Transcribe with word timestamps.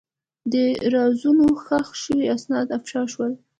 د 0.51 0.53
رازونو 0.93 1.45
ښخ 1.63 1.87
شوي 2.03 2.25
اسناد 2.35 2.67
افشا 2.77 3.01
شول. 3.11 3.33